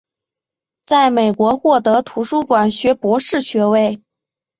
[0.83, 4.01] 在美国获得图书馆学博士学位。